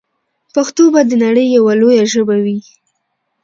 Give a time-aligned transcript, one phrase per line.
[0.55, 2.57] پښتو به د نړۍ یوه لویه ژبه وي.